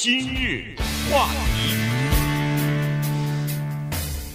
[0.00, 0.76] 今日
[1.10, 1.74] 话题，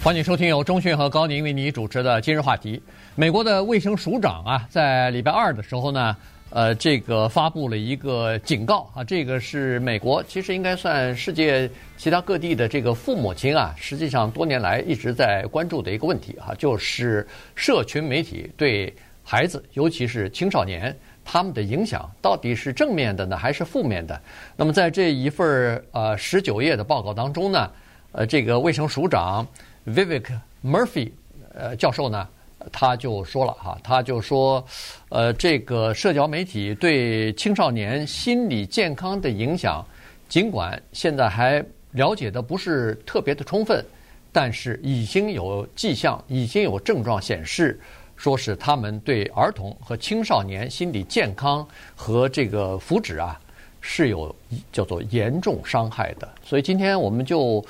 [0.02, 2.82] 欢迎收听由中讯和高宁为你主持的今日话题。
[3.14, 6.14] 美国的卫生署长啊，在礼拜二的时候呢，
[6.50, 20.94] 呃，这个发布了一个警告啊，这个是美国其实应该算世界其他各地的这个父母亲啊，实际上多年来一直在关注的一个问题啊，就是社群媒体对孩子，尤其是青少年。
[21.24, 24.20] 他们的影响到底是正面的呢，还是负面的？
[24.56, 27.70] 那么在这一份呃十九页的报告当中呢，
[28.12, 29.46] 呃，这个卫生署长
[29.86, 30.26] Vivek
[30.62, 31.10] Murphy
[31.54, 32.28] 呃教授呢，
[32.70, 34.64] 他就说了哈，他就说，
[35.08, 39.84] 呃，这个社交媒体对青少年心理健康的影响，
[40.28, 43.84] 尽管现在还了解的不是特别的充分，
[44.32, 47.80] 但是已经有迹象，已经有症状显示。
[48.16, 53.38] 说是他们对儿童和青少年心理健康和这个福祉啊
[53.80, 54.34] 是有
[54.72, 57.64] 叫做严重伤害的，所以今天我们就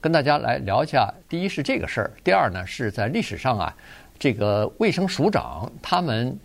[0.00, 1.12] 跟大家来聊一下。
[1.28, 3.76] 第一是这个事儿，第二呢是在历史上啊，
[4.18, 6.38] 这个卫生署长他们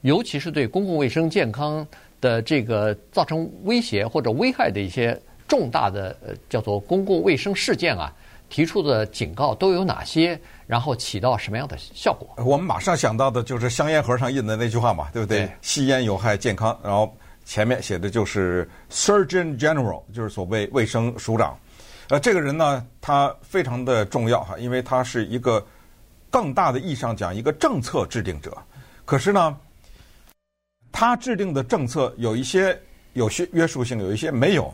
[0.00, 1.86] 尤其是对公共卫生健康
[2.20, 5.16] 的这个造成威胁或者危害的一些
[5.46, 8.12] 重大的呃叫做公共卫生事件啊，
[8.48, 10.40] 提出的警告都有哪些？
[10.66, 12.28] 然后起到什么样的效果？
[12.44, 15.46] 我们马上想到的就是香烟盒上印的那句话嘛，对不对？
[15.46, 16.78] 对，吸烟有害健康。
[16.82, 21.58] 然后前面写的就是 Surgeon General，就是所谓卫生署长。
[22.08, 25.64] 呃，这个人呢，他非常的重要哈，因为他是一个
[26.30, 28.56] 更大的意义上讲一个政策制定者。
[29.06, 29.56] 可是呢，
[30.92, 32.78] 他制定的政策有一些
[33.14, 34.72] 有些约束性，有一些没有。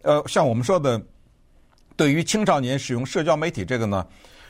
[0.00, 1.00] 呃，像我们说的，
[2.02, 4.04] 对于青少年使用社交媒体这个呢。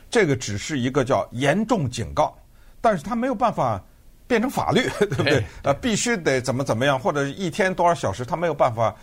[0.08, 2.36] 这个只是一个叫严重警告，
[2.82, 3.82] 但是他没有办法
[4.26, 5.42] 变成法律， 对不对？
[5.62, 8.94] 呃，必须得怎么怎么样，或者一天多少小时，他没有办法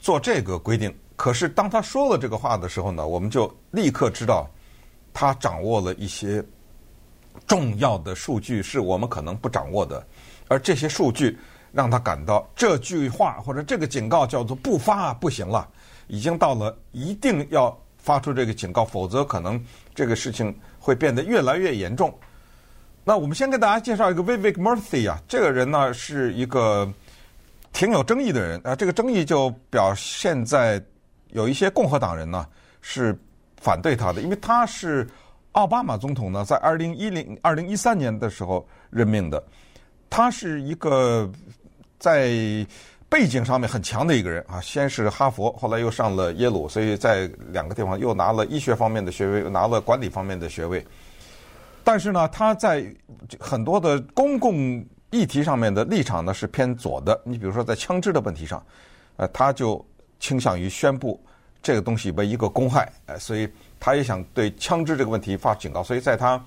[0.00, 0.94] 做这个规定。
[1.16, 4.48] 可是当他说了这个话的时候呢，我们就立刻知道
[5.12, 6.42] 他掌握了一些
[7.46, 10.02] 重要的数据，是我们可能不掌握的。
[10.48, 11.38] 而这些数据
[11.72, 15.68] 让他感到这句话或者这个警告叫做不发不行了，
[16.08, 17.78] 已经到了一定要。
[18.00, 19.62] 发出这个警告，否则可能
[19.94, 22.16] 这个事情会变得越来越严重。
[23.04, 26.90] 那我们先给大家介绍一个 Vivek Murthy 啊，这个人呢是一个
[27.70, 28.74] 挺有争议的人啊。
[28.74, 30.82] 这个争议就表现在
[31.32, 32.46] 有一些共和党人呢
[32.80, 33.14] 是
[33.60, 35.06] 反对他的，因为他是
[35.52, 39.42] 奥巴马总统呢在二零一零二零一三年的时候任命的，
[40.08, 41.30] 他是一个
[41.98, 42.66] 在。
[43.08, 50.84] 背景上面很强的一个人啊，先是哈佛，后来又上了耶鲁，所以在两个地方又拿了医学方面的学位，又拿了管理方面的学位。
[51.82, 52.84] 但是呢，他在
[53.40, 57.18] 很多的公共议题上面的立场呢是偏左的。
[57.24, 58.62] 你比如说在枪支的问题上，
[59.16, 59.82] 呃，他就
[60.20, 61.18] 倾向于宣布
[61.62, 63.48] 这个东西为一个公害，呃，所以
[63.80, 65.82] 他也想对枪支这个问题发警告。
[65.82, 66.38] 所以在他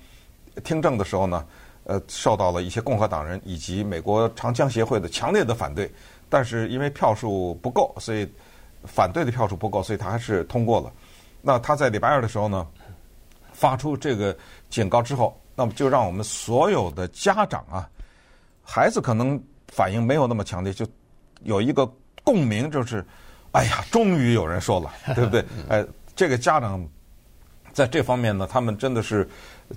[0.62, 1.44] 听证的时候呢，
[1.82, 5.90] 呃，受到了一些共和党人以及美国长枪协会的强烈的反对。
[6.32, 8.26] 但是因为票数不够，所以
[8.86, 10.90] 反对的票数不够，所以他还是通过了。
[11.42, 12.66] 那他在礼拜二的时候呢，
[13.52, 14.34] 发出这个
[14.70, 17.86] 警告之后，那么就让我们所有的家长啊，
[18.64, 19.38] 孩子可能
[19.68, 20.86] 反应没有那么强烈，就
[21.42, 21.86] 有一个
[22.24, 23.04] 共鸣，就是
[23.50, 25.44] 哎呀，终于有人说了， 对不对？
[25.68, 25.84] 哎，
[26.16, 26.82] 这个家长
[27.74, 29.28] 在这方面呢，他们真的是。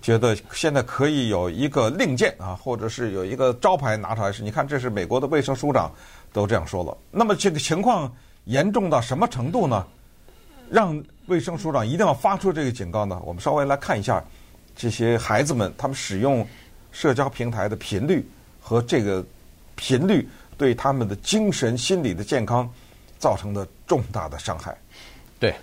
[0.01, 5.89] 觉得现在可以有一个令箭啊，或者是有一个招牌拿出来，是你看，这是美国的卫生署长
[6.35, 6.97] 都这样说了。
[7.11, 8.13] 那么这个情况
[8.43, 9.87] 严重到什么程度呢？
[10.69, 13.17] 让卫生署长一定要发出这个警告呢？
[13.23, 14.21] 我们稍微来看一下
[14.75, 16.45] 这些孩子们他们使用
[16.91, 18.27] 社交平台的频率
[18.59, 19.25] 和这个
[19.75, 22.69] 频率对他们的精神心理的健康
[23.17, 24.77] 造成的重大的伤害。
[25.39, 25.55] 对。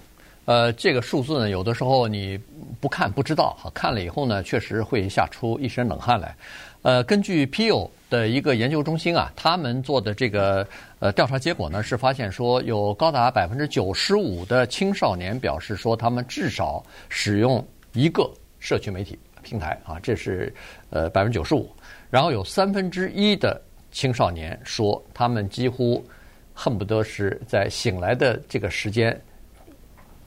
[0.45, 2.37] 呃，这个数字呢，有的时候你
[2.81, 6.35] 不看不知道，看了以后呢，确实会吓出一身冷汗来。
[6.83, 10.67] 呃，根据 Pew 的一个研究中心啊，他们做的这个
[10.99, 18.29] 呃调查结果呢，是发现说有高达百分之九十五的青少年表示说他们至少使用一个
[18.59, 20.53] 社区媒体平台啊，这是
[20.91, 21.71] 呃百分之九十五。
[22.11, 23.63] 然后有三分之一的
[23.93, 26.05] 青少年说他们几乎
[26.53, 29.17] 恨不得是在醒来的这个时间。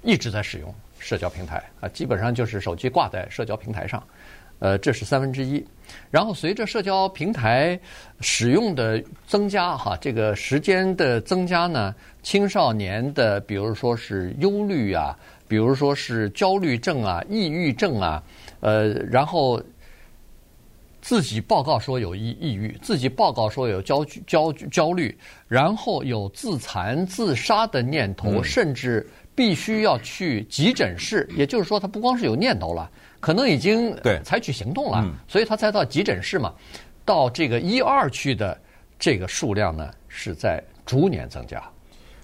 [0.06, 4.02] 一直在使用社交平台啊，基本上就是手机挂在社交平台上，
[4.60, 5.66] 呃，这是三分之一。
[6.10, 7.80] 然后随着社交平台
[8.22, 11.94] 使用的增加，哈，这个时间的增加呢，
[12.24, 15.18] 青少年的，比如说是忧虑啊，
[15.48, 18.24] 比如说是焦虑症啊、抑郁症啊，
[18.62, 19.62] 呃，然后
[21.02, 25.16] 自己报告说有抑抑郁，自己报告说有焦焦焦虑，
[25.48, 31.30] 然后有自残自杀的念头，甚至必须要去急诊室。
[31.36, 32.90] 也就是说，他不光是有念头了，
[33.20, 36.54] 可能已经对采取行动了，所以他才到急诊室嘛。
[37.04, 38.60] 到这个一二区的
[38.98, 41.62] 这个数量呢，是在逐年增加。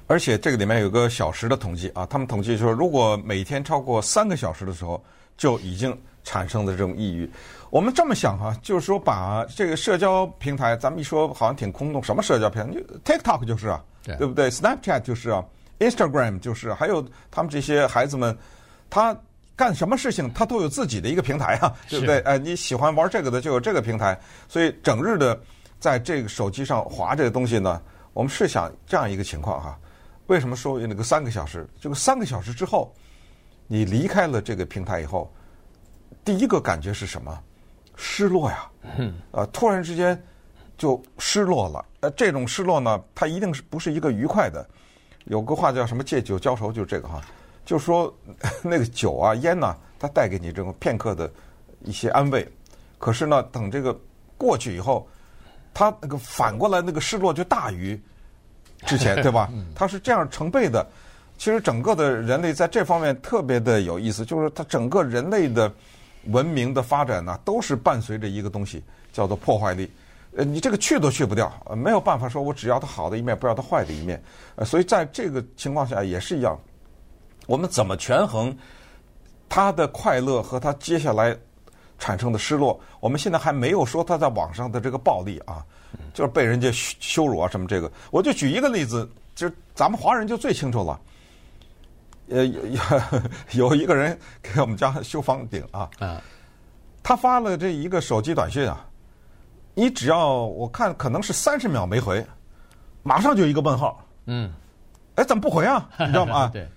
[0.07, 5.01] 而且这个里面有个小时的统计啊，他们统计说，如果每天超过三个小时的时候，
[5.37, 7.29] 就已经产生的这种抑郁。
[7.69, 15.45] 我们这么想哈、啊，就是说把这个社交平台，咱们一说好像挺空洞，什么社交平台？TikTok 就是啊，对，对不对？Snapchat 就是啊
[15.81, 18.37] ，Instagram 就是，还有他们这些孩子们，
[18.89, 19.17] 他
[19.55, 22.19] 干什么事情他都有自己的一个平台啊，对不对？
[22.19, 24.17] 哎，你喜欢玩这个的就有这个平台，
[24.47, 25.37] 所以整日的
[25.79, 27.81] 在这个手机上划这个东西呢，
[28.13, 29.79] 我们试想这样一个情况哈、啊，
[30.27, 31.67] 为什么说有那个三个小时？
[31.81, 32.93] 这个三个小时之后，
[33.67, 35.31] 你离开了这个平台以后，
[36.23, 37.37] 第一个感觉是什么？
[37.95, 38.71] 失落呀，
[39.31, 40.19] 啊，突然之间
[40.77, 41.85] 就失落了。
[41.99, 44.67] 呃，这种失落呢，它一定是不是一个愉快的。
[45.25, 47.21] 有个话叫什么“借酒浇愁”，就是这个哈，
[47.65, 48.13] 就是说
[48.63, 51.31] 那个酒啊、烟呐，它带给你这种片刻的
[51.83, 52.47] 一些安慰。
[52.97, 53.97] 可是呢，等这个
[54.37, 55.07] 过去以后，
[55.73, 57.99] 它那个反过来那个失落就大于
[58.85, 59.49] 之前，对吧？
[59.75, 60.85] 它是这样成倍的。
[61.37, 65.71] 其实整个的人类在这方面特别的有意思，就是它整个人类的。
[66.25, 69.91] 文明的发展呢，都是伴随着一个东西，叫做破坏力。
[70.35, 74.21] 呃，你这个去都去不掉，呃，没有办法说我只要他好的一面，不要他坏的一面。
[74.55, 76.57] 呃，所以在这个情况下也是一样，
[77.47, 78.55] 我们怎么权衡
[79.49, 81.37] 他的快乐和他接下来
[81.99, 82.79] 产生的失落？
[82.99, 85.65] 我们现在还没有说他在网上的这个暴力啊，
[86.13, 87.91] 就是被人家羞辱啊什么这个。
[88.09, 90.99] 我就举一个例子，就是咱们华人就最清楚了。
[92.29, 92.71] 呃，有
[93.69, 95.89] 有一个人给我们家修房顶啊，
[97.03, 98.85] 他发了这一个手机短信啊，
[99.73, 102.25] 你只要我看可能是三十秒没回，
[103.03, 104.51] 马上就一个问号，嗯，
[105.15, 105.89] 哎，怎么不回啊？
[105.99, 106.49] 你知道吗？
[106.53, 106.67] 对，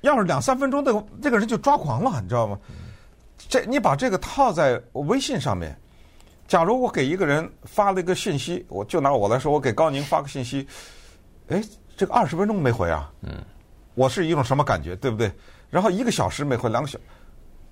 [0.00, 2.58] 要是两三分钟，那个那个人就抓狂了，你知道吗？
[3.48, 5.78] 这你把这个套在微信上面，
[6.46, 10.66] 假如我给一个人发了一个信息，我就拿我来说，我给高宁发个信息，
[11.48, 11.62] 哎，
[11.96, 13.32] 这个二十分钟没回啊，嗯。
[13.94, 15.28] 我是一种什么感觉，对不对？
[15.70, 16.96] 然后一个小时没回，两个小，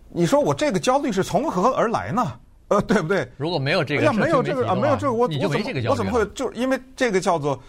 [0.08, 2.40] 你说我这个焦虑是从何而来呢？
[2.68, 3.28] 呃，对不对？
[3.36, 5.88] 如果没有这个，要没有这个啊，没有这个，我你就没这个焦虑。
[5.90, 6.26] 我怎么会？
[6.34, 7.60] 就是因为这个叫做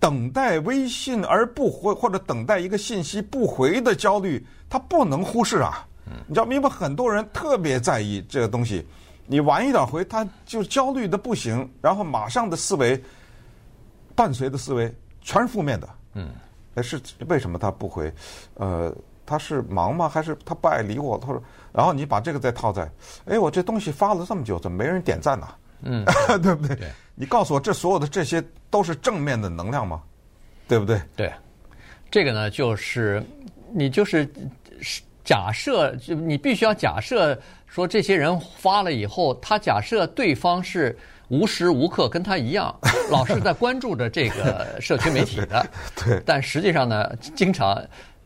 [0.00, 5.86] 等待微信而不回，或者等待一个信息不回的焦虑，它不能忽视啊。
[6.26, 8.84] 你知道，因为很多人特别在意这个东西，
[9.26, 13.00] 你晚一点回，他就焦虑的不行，然后马上的思维
[14.14, 15.88] 伴随的思维全是负面的。
[16.14, 16.30] 嗯。
[16.74, 18.12] 哎，是为什么他不回？
[18.54, 18.92] 呃，
[19.32, 20.06] 他是忙吗？
[20.06, 21.16] 还是他不爱理我？
[21.16, 21.42] 他说，
[21.72, 22.86] 然后你把这个再套在，
[23.24, 25.48] 哎，我这东西发了这么久，怎么没人点赞呢？
[25.84, 26.04] 嗯，
[26.42, 26.76] 对不对？
[26.76, 30.02] 对，你告诉我，这所有的这些都是正面的能量吗？
[30.68, 31.00] 对不对？
[31.16, 31.32] 对，
[32.10, 33.24] 这个呢，就是
[33.72, 34.28] 你就是
[35.24, 37.34] 假设，就你必须要假设
[37.66, 40.94] 说，这些人发了以后，他假设对方是。
[41.28, 42.78] 无时无刻跟他一样，
[43.10, 45.66] 老是在关注着这个社区媒体的。
[45.96, 46.22] 对。
[46.26, 47.82] 但实际上呢，经常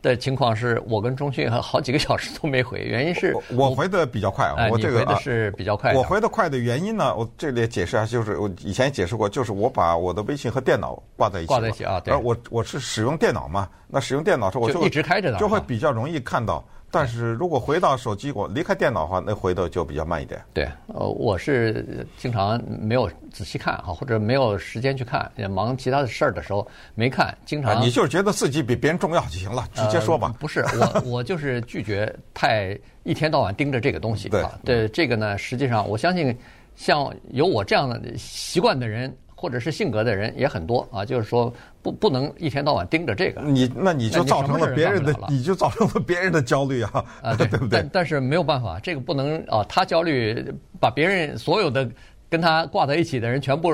[0.07, 4.67] 的情况是我跟钟迅好几个小时都没回，原因是我，我回的比较快啊。
[4.71, 5.93] 我这个回的是比较快。
[5.93, 11.47] 我回的快的原因呢，我这里解释一下，就是我以前也解释过，就是我把我的微信和电脑挂在一起。
[11.47, 16.63] 挂在一起啊，我我是使用电脑嘛，那使用电脑时候我就，就一直开着的，就会比较容易看到。
[16.97, 20.41] 但是如果回到手机，我离开电脑的话，那回的就比较慢一点。
[20.51, 27.37] 对，呃，我是经常没有仔细看哈，或者没有时间去看，也忙其他的事儿的时候没看。
[27.45, 30.29] 经常你就是觉得自己比别人重要就行了，直接说吧。
[30.29, 34.27] 呃、不是我， 我就是拒绝太一天到晚盯着这个东西。
[34.27, 36.35] 对，对，这个呢，实际上我相信，
[36.75, 39.15] 像有我这样的习惯的人。
[39.39, 41.53] 或者是性格的人也很多啊，就是说
[41.83, 43.39] 不不能一天到晚盯着这个。
[43.43, 47.79] 你那你就造成了别人的， 你就造成了别人的焦虑啊，啊对， 对不对？
[47.79, 50.43] 但但是没有办法，这个不能啊，他焦虑，
[50.81, 51.87] 把别人所有的
[52.31, 53.71] 跟他挂在一起的人全部，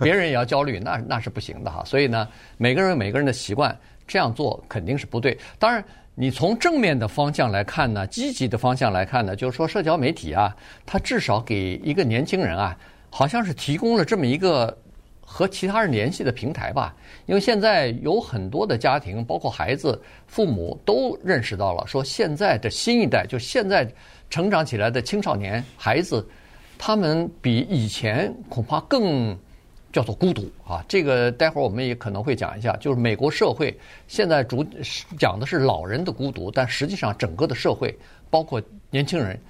[0.00, 1.84] 别人也要焦虑，那那是不行的哈。
[1.84, 5.38] 所以呢，每个人有每个人的习惯，这样做肯定是不对。
[5.58, 5.84] 当然，
[6.14, 10.56] 你从正面的方向来看呢，积极的方向来看呢，就是说社交媒体啊，
[10.86, 12.74] 它至少给一个年轻人啊，
[13.10, 14.74] 好像是提供了这么一个。
[15.26, 16.94] 和其他人联系的平台吧，
[17.26, 23.90] 因为现在有很多的家庭，包括孩子、父母都认识到了，说现在的新一代，就现在
[24.28, 26.24] 成长起来的青少年孩子，
[26.78, 29.36] 他们比以前恐怕更
[29.92, 30.84] 叫做孤独啊。
[30.86, 33.76] 这个待会儿我们也可能会讲一下，就是美国社会
[34.06, 34.64] 现在主
[35.18, 37.96] 讲的是老人的孤独，但实际上整个的社会，
[38.28, 39.40] 包括年轻人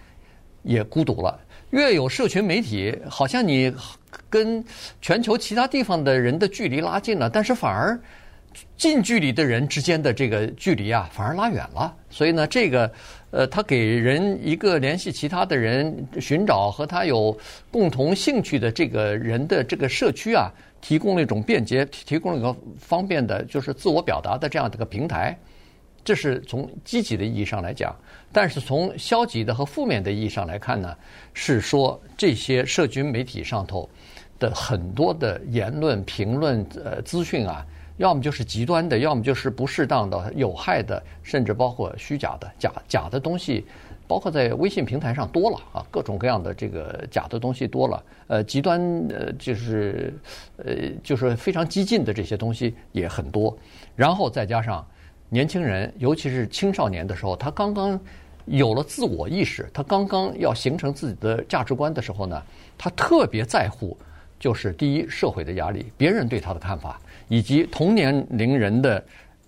[0.64, 1.38] 也孤独了。
[1.70, 3.72] 越有社群媒体，好像你
[4.28, 4.64] 跟
[5.00, 7.98] 全球其他地方的人的距离拉近了，但是反而
[8.76, 11.92] 近距离的人之间的这个距离啊，反而拉远了。
[12.10, 12.88] 所以呢，这个
[13.32, 17.36] 呃，他给人一个联系其他的人、寻找和他有
[17.72, 20.48] 共同兴趣的这个人的这个社区啊，
[20.80, 25.36] 提供了一种便捷，提供了一个方便的，就是自我表达的这样的一个平台。
[26.04, 27.96] 这是从积极的意义上来讲，
[28.30, 30.94] 但是从消极的和负面的意义上来看呢，
[31.32, 33.88] 是说这些社群媒体上头
[34.38, 37.64] 的很多的言论、评论、呃资讯啊，
[37.96, 43.64] 要么就是极端的，要么就是不适当的、有害的，甚至包括虚假的、假假的东西，
[44.06, 50.12] 包括在微信平台上多了啊，各种各样的这个假的东西多了，呃，极端呃就是
[50.58, 53.56] 呃就是非常激进的这些东西也很多，
[53.96, 54.86] 然后再加上。
[55.28, 57.98] 年轻人，尤其是青少年的时候，他刚刚
[58.46, 62.42] 有了自我意识，他刚刚要形成自己的价值观的时候呢，
[62.78, 63.96] 他特别在乎，
[64.38, 69.04] 就是第一，社会的压力，别人对他的看法，以及同年龄人的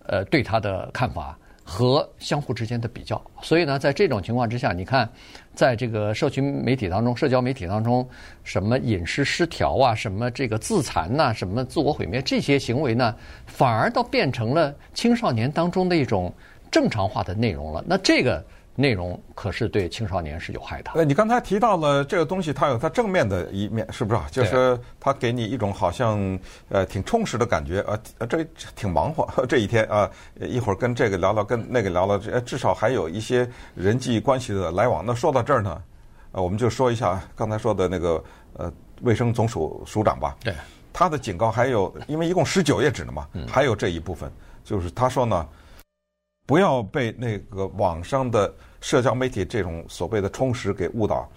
[0.06, 1.38] 呃对他的看法。
[1.68, 5.10] 和相互之间的比较，所以呢，在这种情况之下，你看，
[5.52, 8.08] 在这个社群媒体当中、社交媒体当中，
[8.44, 13.12] 什么饮食失调啊，什么这个自残呐，什么自我毁灭这些行为呢，
[13.46, 16.32] 反而倒变成了青少年当中的一种
[16.70, 17.84] 正常化的内容了。
[17.84, 18.40] 那这个。
[18.76, 20.90] 内容可是对青少年是有害的。
[20.94, 24.20] 呃，你刚才提到了这个东西，它有它正面的一面，是不是？
[24.30, 28.44] 就是它给你一种好像呃挺充实的感觉啊，这
[28.76, 35.02] 挺忙活 这一天啊，一会儿跟这个聊聊，跟那个聊聊，这至少还有一些人际关系的来往。
[35.04, 35.82] 那说到这儿呢，
[36.32, 38.22] 呃，我们就说一下刚才说的那个
[38.58, 40.36] 呃卫生总署署长吧。
[40.44, 40.54] 对。
[40.92, 44.30] 他的警告还有，因为一共十九页纸呢嘛，还有这一部分，
[44.62, 45.48] 就是他说呢。
[46.48, 51.28] 不要被那个网上的社交媒体这种所谓的充实给误导。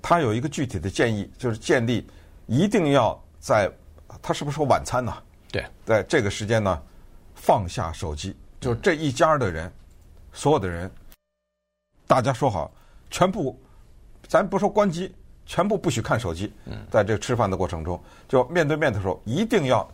[0.00, 2.06] 他有一个具体的建议，就是建立
[2.46, 3.70] 一定要在
[4.20, 5.16] 他是不是说晚餐呢？
[5.50, 6.82] 对，在这个时间呢，
[7.34, 9.72] 放下手机，就是这一家的人，
[10.32, 10.90] 所有的人，
[12.06, 12.70] 大家说好，
[13.10, 13.56] 全部，
[14.26, 15.14] 咱不说关机，
[15.46, 16.52] 全部不许看手机。
[16.90, 19.88] 在这个吃饭的过程中，就面对面的时候，一定要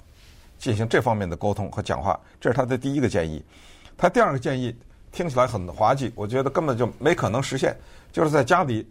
[0.59, 2.19] 进行这方面的沟通和讲话。
[2.41, 3.45] 这是他的第一个建议。
[3.97, 4.75] 他第二个建议
[5.13, 7.77] 听起来很滑稽，我觉得根本就没可能实现。
[8.11, 8.87] 就是在家里，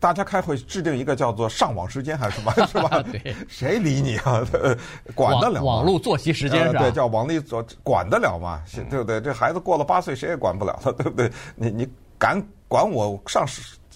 [0.00, 3.02] 大家开会制定一个叫做上网时间还是什么， 是吧？
[3.02, 4.42] 对，谁理你啊？
[5.14, 5.62] 管得了吗？
[5.62, 6.80] 网络作息时间是吧？
[6.80, 8.62] 对，叫网络作，管得了吗？
[8.88, 9.20] 对不对？
[9.20, 11.30] 这孩子过了八岁，谁也管不了他， 对不对？
[11.54, 11.88] 你你
[12.18, 13.44] 敢管我上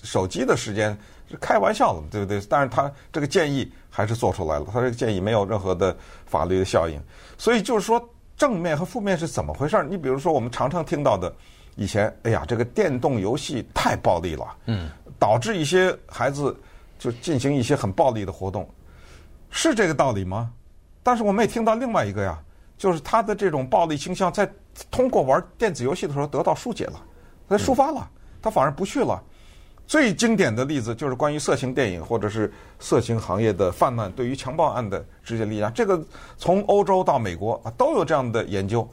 [0.02, 0.96] 手机的时间？
[1.30, 2.40] 是开玩笑的，对不对？
[2.48, 7.00] 但是他这个建议还是做出来了，他这个建议没有任何的法律的效应，
[7.38, 8.06] 所以就是说。
[8.42, 9.80] 正面和负面是怎么回事？
[9.88, 11.32] 你比如说，我们常常听到的，
[11.76, 16.56] 以前，哎呀，这个电动游戏太暴力了，嗯，导致一些孩子
[16.98, 18.68] 就进行一些很暴力的活动，
[19.48, 20.50] 是这个道理吗？
[21.04, 22.36] 但是我们也听到另外一个呀，
[22.76, 24.50] 就是他的这种暴力倾向在
[24.90, 27.00] 通过玩电子游戏的时候得到疏解了，
[27.48, 28.10] 他抒发了，
[28.42, 29.22] 他反而不去了。
[29.86, 35.72] 最经典的例子就是关于色情电影或者是色情行业的泛滥对于强暴案的直接力量。
[35.74, 36.02] 这个
[36.38, 38.88] 从欧洲到美国啊都有这样的研究，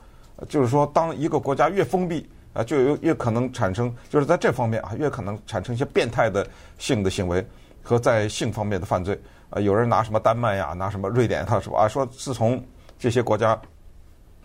[0.49, 6.45] 就是说当一个国家越封闭啊，就有越可能产生，就是在这方面啊越可能产生一些变态的
[6.77, 7.45] 性的行为
[7.81, 9.17] 和在性方面的犯罪
[9.49, 9.61] 啊。
[9.61, 12.61] 有人拿什么丹麦呀，拿什么瑞典，他说啊说自从
[12.97, 13.59] 这些国家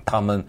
[0.04, 0.44] 他们。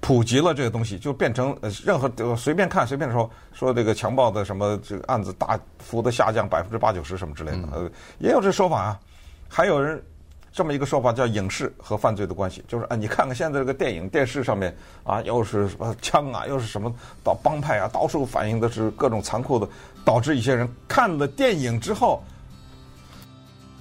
[0.00, 8.98] 普及了这个东西，就变成呃，任何随便看随便说说这个强暴的什么这个案子大幅的下降百分之八九十什么之类的，呃，也有这说法啊。
[9.46, 10.02] 还有人
[10.50, 16.92] 这么一个说法叫影视和犯罪的关系，就是啊，你看看现在这个电影电视上面啊，又是什么枪啊，又是什么
[17.22, 19.68] 到帮派啊，到处反映的是各种残酷的，
[20.02, 22.24] 导致一些人看了电影之后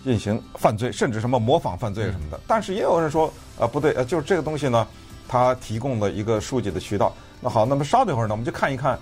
[0.04, 2.40] 进行犯罪，甚至什么模仿犯罪什么的。
[2.46, 4.86] 但是也有人说啊，不对，呃，就是这个东西呢。
[5.30, 7.16] 他提供了一个数据的渠道。
[7.40, 9.00] 那好，那么稍等一会儿呢，我们就看一看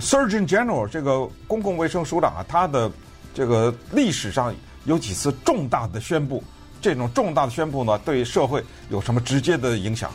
[0.00, 2.90] Surgeon General 这个公共卫生署长啊，他的
[3.32, 4.52] 这个历史上
[4.86, 6.42] 有几次重大的宣布，
[6.80, 10.10] 这种重大的宣布呢，对社会有什么直接的影响？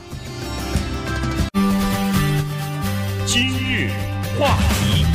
[3.26, 3.90] 今日
[4.38, 5.06] 话题，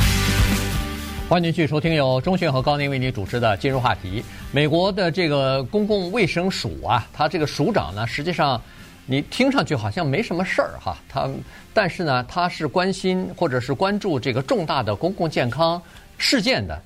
[1.29, 4.21] 欢迎继续收听由钟迅和高宁为您主持的《今日话题》。
[4.51, 8.59] 美国的这个公共卫生署啊，他这个署长呢，实际上。
[9.05, 11.29] 你听上去好像没什么事儿哈，他
[11.73, 15.81] 但是呢，他是关心或者是关注这个重大的公共健康
[16.17, 16.81] 事件的，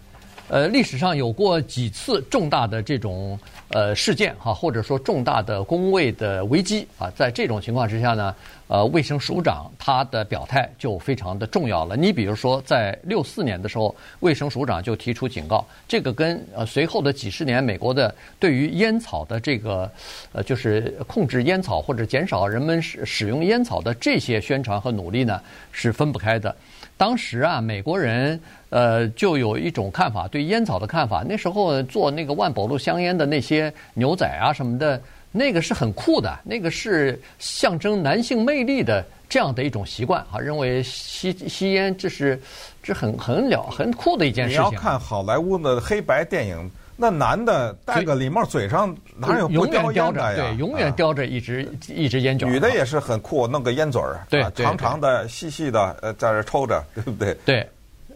[0.47, 3.37] 呃，历史上有过几次重大的这种
[3.69, 8.33] 呃事件哈，或者说重大的公卫的危机啊，在这种情况之下呢，
[8.67, 11.95] 呃，卫生署长他的表态就非常的重要了。
[11.95, 19.89] 你比如说，在六四年的时候，卫生署长就提出警告，这个跟呃随后的几十年美国的对于烟草的这个
[20.31, 26.55] 呃就是控制烟草或者减少人们使使用烟草的这些宣传和努力呢是分不开的。
[26.97, 28.39] 当时啊，美国人
[28.69, 31.23] 呃就有一种看法，对烟草的看法。
[31.23, 34.99] 那时候做那个万宝路香烟的那些牛仔啊什么的，
[35.31, 40.39] 那个是很酷的，那个是象征男性魅力的这样的一种习惯啊。
[40.39, 42.41] 认为吸吸烟这是
[42.81, 44.69] 这很很了很酷的一件事情。
[44.69, 46.71] 你要看好莱坞的黑白电影。
[46.99, 50.49] 那男的戴个礼帽，嘴上哪有不叼烟的呀？
[50.49, 52.51] 对，永远叼着一支、啊、一支烟卷。
[52.51, 57.33] 女的也是很酷，弄个烟嘴儿，对，啊、长长的、细细的，呃，在这抽着， 对不对？
[57.45, 57.69] 对。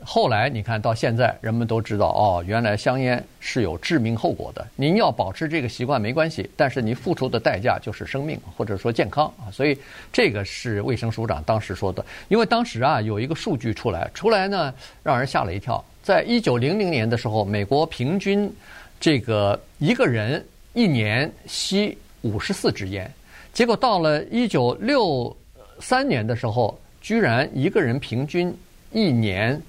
[0.03, 4.65] 后来你看到现在，人们都知道哦，原来香烟是有致命后果的。
[4.75, 9.45] 您要保持这个习惯没关系，但是您付出的代价就是生命或者说健康啊。
[9.51, 9.77] 所以
[10.11, 12.03] 这个是卫生署长当时说的。
[12.29, 14.73] 因为当时啊有一个数据出来，出来呢
[15.03, 15.85] 让人吓了一跳。
[16.03, 18.51] 在一九零零年的时候，美国平均
[18.99, 20.43] 这个一个人
[20.73, 23.11] 一年吸五十四支烟，
[23.53, 25.35] 结果到了一九六
[25.79, 28.55] 三年的时候，居然一个人平均
[28.91, 29.61] 一年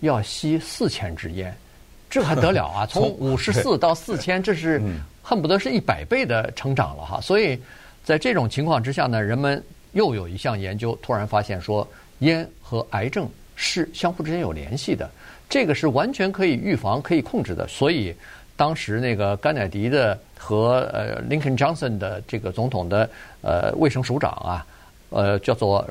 [0.00, 1.54] 要吸四千支烟，
[2.08, 2.86] 这还得了啊？
[2.88, 4.80] 从五十四到四千，这是
[5.22, 7.20] 恨不得是一百倍的成长了哈。
[7.20, 7.58] 所以
[8.04, 11.86] 在这种情况之下呢，人们又有一项研究突然发现说，
[12.20, 13.28] 烟和癌症
[13.60, 15.10] 是相互之间有联系的。
[15.48, 18.14] 这个是完全可以预防、可以控制的，所以
[18.56, 23.10] 当时那个甘乃迪的和呃林肯·强森的这个总统的
[23.42, 24.66] 呃卫生署长啊，
[25.10, 25.84] 呃叫做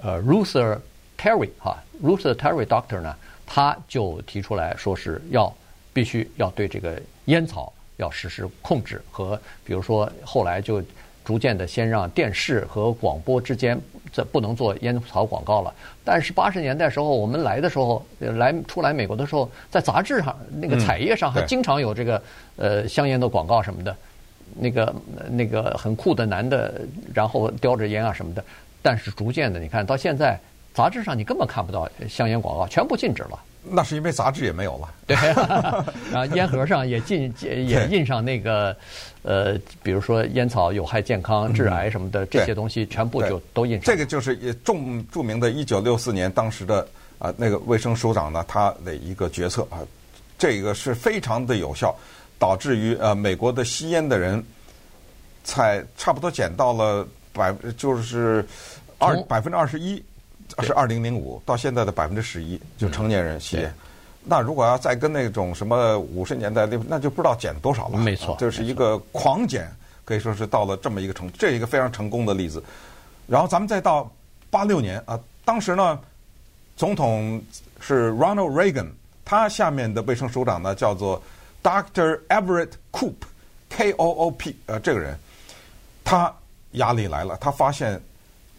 [0.00, 0.78] 呃 Ruther
[1.18, 5.52] Terry 哈，Ruther Terry Doctor 呢，他就提出来说是要
[5.92, 10.80] 必须要对这个烟草要实施控制和，比如说后来就。
[11.28, 13.78] 逐渐的，先让电视和广播之间
[14.10, 15.70] 这不能做烟草广告了。
[16.02, 22.22] 但是八十年代时候，我们来的时候，来出来美国的时候，在杂志上那个彩页上还经常有这个
[22.56, 23.94] 呃香烟的广告什么的，
[24.58, 24.94] 那个
[25.28, 26.80] 那个很酷的男的，
[27.12, 28.42] 然后叼着烟啊什么的。
[28.80, 30.40] 但是逐渐的，你看到现在
[30.72, 33.38] 杂志上你根本看不到香烟广告，全部禁止了。
[33.62, 34.88] 那是因为杂志也没有了。
[35.06, 35.16] 对，
[36.10, 38.74] 然 后烟盒上也印 也印上那个
[39.22, 43.82] 呃，比如说烟草有害健康、致癌什么的这些东西，全部就都印上。
[43.82, 46.86] 这个就是也重著名的1964年当时的
[47.18, 49.80] 啊那个卫生署长呢，他的一个决策啊，
[50.38, 51.94] 这个是非常的有效，
[52.38, 54.42] 导致于呃美国的吸烟的人
[55.44, 58.46] 才差不多减到了百就是
[58.98, 60.02] 二百分之二十一。
[60.62, 63.72] 是二零零五到现在的百分之十一，就成年人吸烟。
[64.24, 67.98] 那如果要再跟那种什么五十年代那，那就不知道减多少了。
[67.98, 69.70] 没错，这是一个狂减，
[70.04, 72.62] 可以说是到了这么一个程度，这一个非常成功的例子。
[73.26, 74.10] 然后咱们再到
[74.50, 75.98] 八六年啊，当时呢，
[76.76, 77.40] 总统
[77.80, 78.88] 是 Ronald Reagan，
[79.24, 81.22] 他下面的卫生署长呢叫做
[81.62, 82.20] Dr.
[82.28, 85.18] Everett Koop，K O O P，呃，这个人，
[86.04, 86.34] 他
[86.72, 88.00] 压力来了，他发现。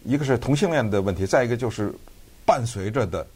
[0.04, 1.92] 一个是同性恋的问题，再一个就是
[2.46, 3.26] 伴随着的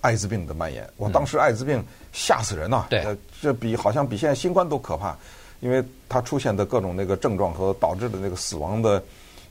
[0.00, 0.88] 艾滋病的蔓延。
[0.96, 2.86] 我当时艾滋病吓死人呐！
[2.90, 5.16] 对，这比好像比现在新冠都可怕，
[5.60, 9.00] 因为它出现的各种那个症状和导致的那个死亡的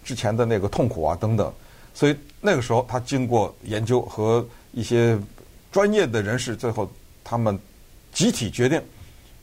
[0.03, 1.51] 之前的那个痛苦啊等等。
[1.93, 5.17] 所以那个时候，他经过研究和一些
[5.71, 6.89] 专业的人士，最后
[7.23, 7.57] 他们
[8.11, 8.81] 集体决定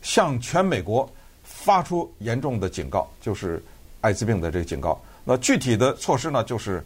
[0.02, 1.10] 向全美国
[1.42, 3.62] 发出严重的警告，就是
[4.02, 5.02] 艾滋病的这个警告。
[5.24, 6.84] 那具体的措施呢，就是。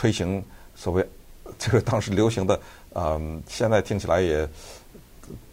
[0.00, 0.42] 推行
[0.74, 1.06] 所谓
[1.58, 2.58] 这个当时流行的，
[2.94, 4.48] 嗯，现在听起来也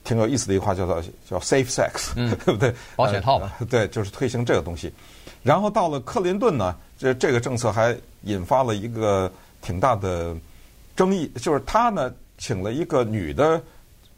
[0.05, 2.73] 挺有意思的一句话，叫做叫 safe sex，嗯， 对不对？
[2.95, 4.89] 保险套吧，呃，对，就是推行这个东西。
[5.43, 9.29] 然后到了克林顿呢，这这个政策还引发了一个
[9.61, 10.33] 挺大的
[10.95, 13.61] 争议，就是他呢请了一个女的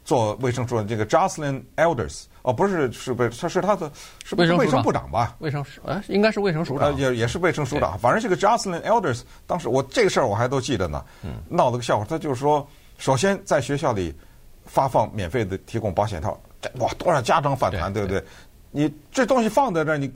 [0.04, 2.22] 做卫生主任，这个 Jocelyn Elders。
[2.42, 3.90] 哦，不是，是卫，他是他的，
[4.24, 5.36] 是卫生卫生部长吧？
[5.40, 7.98] 卫生署，哎，应该是卫生署长，也也是卫生署长。
[7.98, 11.04] 反正这个 Jocelyn Elders，当时我这个事儿我还都记得呢。
[11.22, 14.14] 嗯，闹了个笑话，他就是说，首先在学校里
[14.64, 16.40] 发放免费的提供保险套，
[16.78, 18.24] 哇，多少家长反弹，对不对？
[18.70, 20.10] 你这东西放在这儿，你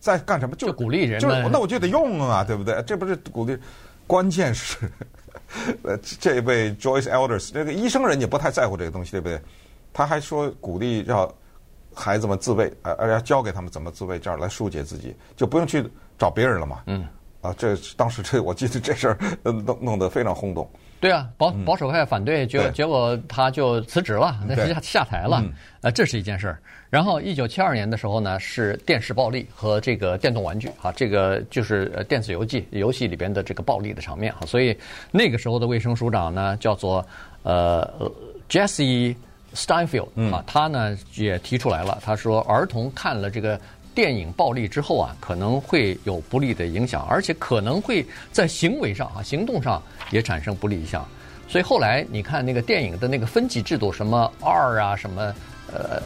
[0.00, 0.56] 在干什么？
[0.56, 2.82] 就鼓励人，就那我就得用啊，对不对？
[2.88, 3.56] 这不是鼓励，
[4.04, 4.76] 关键是，
[5.84, 9.40] 呃，这位 Joyce Elders 这个医生人也不太在乎这个东西，对不对？
[9.92, 11.32] 他还说鼓励要。
[11.94, 15.84] 孩子们自卫，而而要教给他们怎么自卫，这样来疏解自己，就不用去
[16.18, 16.82] 找别人了嘛。
[16.86, 17.06] 嗯，
[17.40, 20.68] 啊，这当时这我记得这事儿弄弄得非常轰动。
[21.00, 25.44] 对啊，保保守派反对，结结果他就辞职了，那下下台了。
[25.80, 26.58] 呃，这是一件事儿。
[26.90, 34.42] 然后一九七二年的时候呢，是电视暴力和这个电动玩具啊，这个就是电子游戏游戏里边的这个暴力的场面啊。
[34.44, 34.76] 所以
[35.12, 37.06] 那个时候的卫生署长呢，叫做
[37.44, 37.88] 呃
[38.48, 39.14] Jesse
[39.54, 43.60] Steinfeld 啊，他呢也提出来了，他说儿童看了这个。
[43.94, 49.82] 电影暴力之后啊，可能会有不利的影响，而且可能会在行为上啊、行动上
[50.12, 51.04] 也产生不利影响。
[51.48, 55.34] 所以后来你看那个电影的那个分级制度，什么 R 啊，什么
[55.72, 56.00] 呃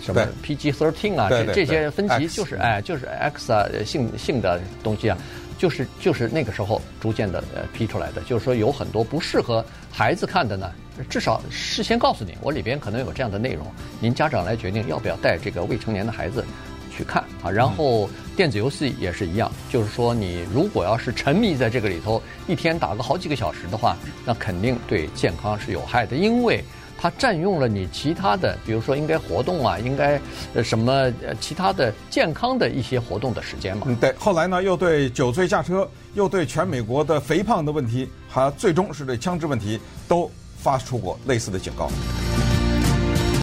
[0.00, 5.18] 什么 PG thirteen 啊，这这些分级就是哎就是 X 啊性性的东西啊，
[5.60, 10.72] 就是就是那个时候逐渐的呃批出来的，就是说有很多不适合孩子看的呢，
[11.10, 13.66] 至少事先告诉你，我里边可能有这样的内容，
[14.00, 16.42] 您家长来决定要不要带这个未成年的孩子。
[16.92, 23.96] 去看啊，然后电子游戏也是一样，就是说你如果要是沉迷在这个里头，一天打个好几个小时的话，
[24.26, 26.62] 那肯定对健康是有害的，因为
[27.00, 30.20] 它占用了你其他的，比如说应该活动啊，应该
[30.54, 33.84] 呃什么呃其他的健康的一些活动的时间嘛。
[33.88, 34.14] 嗯，对。
[34.18, 41.88] 后来呢，又对酒醉驾车，又对全美国的肥胖的问题，还最终是对枪支问题，都发出过类似的警告。